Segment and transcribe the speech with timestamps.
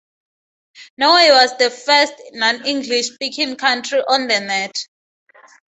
[0.97, 4.87] Norway was the first non-English-speaking country on the net.